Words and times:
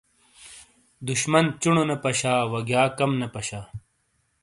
دُشمن 1.07 1.45
چونو 1.61 1.83
نے 1.89 1.95
پاشا 2.03 2.33
وَگیا 2.53 2.83
کم 2.97 3.11
نے 3.19 3.27
پاشا. 3.33 3.61